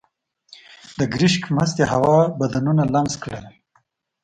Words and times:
د 0.97 0.99
ګرشک 1.13 1.43
مستې 1.55 1.85
هوا 1.93 2.17
بدنونه 2.39 2.83
لمس 2.93 3.13
کړل. 3.23 3.45